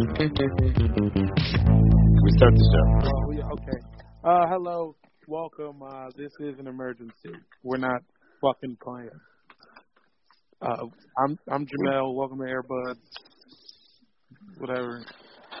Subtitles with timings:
[0.00, 0.06] we
[2.38, 2.84] start the show.
[3.04, 3.78] Oh, we, okay.
[4.24, 4.96] Uh, hello,
[5.28, 5.82] welcome.
[5.82, 7.34] Uh, this is an emergency.
[7.62, 8.00] We're not
[8.40, 9.10] fucking playing.
[10.62, 10.86] Uh,
[11.18, 12.14] I'm I'm Jamel.
[12.14, 12.96] Welcome to Airbuds.
[14.56, 15.04] Whatever.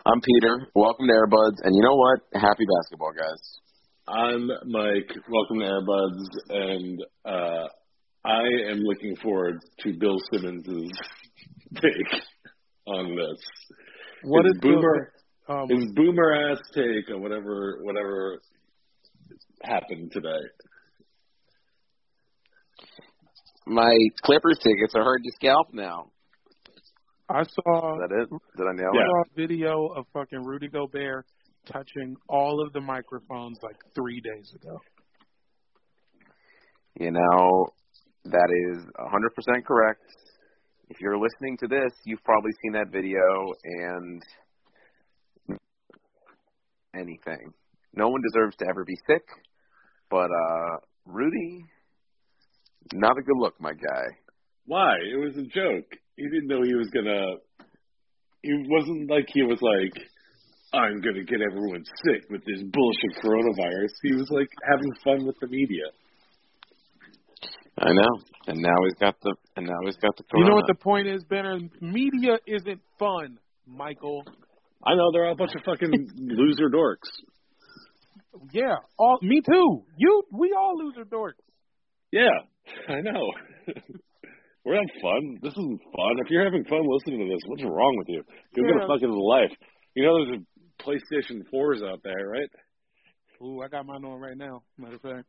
[0.06, 0.68] I'm Peter.
[0.74, 1.56] Welcome to Airbuds.
[1.64, 2.20] And you know what?
[2.32, 3.42] Happy basketball, guys.
[4.08, 5.18] I'm Mike.
[5.28, 7.68] Welcome to Airbuds, and uh,
[8.24, 10.90] I am looking forward to Bill Simmons'
[11.74, 12.22] take
[12.86, 13.38] on this.
[14.22, 15.12] What his is boomer?
[15.48, 18.40] Um, His boomer ass take on whatever whatever
[19.62, 20.28] happened today.
[23.66, 26.10] My Clippers tickets are hard to scalp now.
[27.28, 28.28] I saw Is that it?
[28.56, 29.04] Did I nail I Yeah.
[29.06, 31.26] saw a video of fucking Rudy Gobert
[31.66, 34.80] touching all of the microphones like three days ago.
[36.98, 37.68] You know,
[38.24, 40.02] that is 100% correct.
[40.90, 43.22] If you're listening to this, you've probably seen that video
[43.62, 44.20] and
[46.94, 47.54] anything.
[47.94, 49.22] No one deserves to ever be sick,
[50.10, 51.64] but uh Rudy,
[52.92, 54.04] not a good look, my guy.
[54.66, 54.94] Why?
[55.12, 55.86] It was a joke.
[56.16, 57.36] He didn't know he was gonna.
[58.42, 60.04] It wasn't like he was like,
[60.74, 63.94] I'm gonna get everyone sick with this bullshit coronavirus.
[64.02, 65.86] He was like having fun with the media.
[67.80, 68.20] I know.
[68.46, 71.06] And now he's got the and now he's got the You know what the point
[71.08, 71.58] is, Benner?
[71.80, 74.22] Media isn't fun, Michael.
[74.86, 77.08] I know they're all a bunch of fucking loser dorks.
[78.52, 79.82] Yeah, all me too.
[79.96, 81.40] You, we all loser dorks.
[82.12, 82.28] Yeah,
[82.88, 83.32] I know.
[84.64, 85.38] We're having fun.
[85.42, 86.18] This isn't fun.
[86.24, 88.22] If you're having fun listening to this, what's wrong with you?
[88.54, 88.84] Go get Yeah.
[88.84, 89.52] a fucking life.
[89.94, 92.50] You know there's a PlayStation 4s out there, right?
[93.42, 94.62] Ooh, I got mine on right now.
[94.76, 95.24] Matter of fact,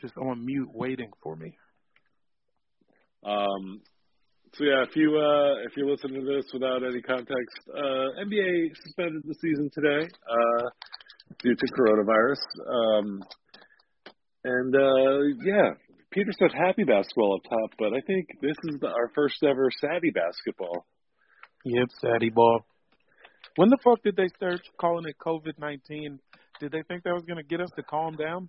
[0.00, 1.56] just on mute, waiting for me.
[3.24, 3.80] Um,
[4.54, 8.74] so yeah, if you uh, if you listen to this without any context, uh, NBA
[8.82, 10.68] suspended the season today uh,
[11.42, 12.40] due to coronavirus.
[12.66, 13.22] Um,
[14.44, 15.74] and uh, yeah,
[16.10, 19.68] Peter said happy basketball up top, but I think this is the, our first ever
[19.80, 20.86] Sadie basketball.
[21.64, 22.64] Yep, Sadie ball.
[23.56, 26.20] When the fuck did they start calling it COVID nineteen?
[26.60, 28.48] Did they think that was gonna get us to calm down?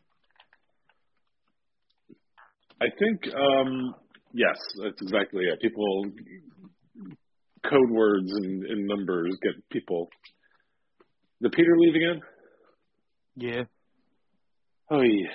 [2.82, 3.96] I think um,
[4.34, 5.60] yes, that's exactly it.
[5.62, 6.06] People
[7.64, 10.10] code words and, and numbers get people.
[11.42, 12.22] Did Peter leave again?
[13.36, 13.64] Yeah.
[14.90, 15.30] Oh yeah.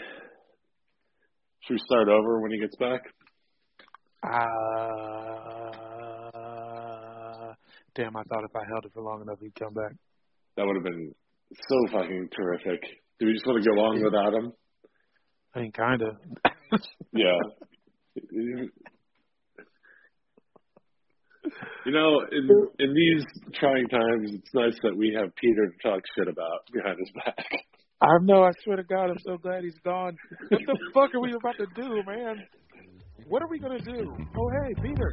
[1.63, 3.03] Should we start over when he gets back?
[4.25, 4.31] Uh,
[7.95, 9.93] damn, I thought if I held it for long enough, he'd come back.
[10.57, 11.13] That would have been
[11.53, 12.83] so fucking terrific.
[13.19, 14.53] Do we just want to go on without him?
[15.55, 16.19] I mean, kinda.
[17.13, 17.39] Yeah.
[21.85, 23.25] You know, in in these
[23.55, 27.47] trying times, it's nice that we have Peter to talk shit about behind his back.
[28.01, 28.45] I know.
[28.45, 30.17] I swear to God, I'm so glad he's gone.
[30.49, 32.47] What the fuck are we about to do, man?
[33.29, 34.15] What are we gonna do?
[34.37, 35.13] Oh, hey, Peter.